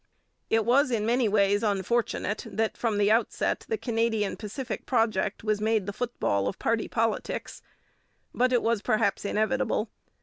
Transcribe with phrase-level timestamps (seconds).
[0.49, 5.61] It was in many ways unfortunate that from the outset the Canadian Pacific project was
[5.61, 7.61] made the football of party politics,
[8.33, 9.91] but it was perhaps inevitable.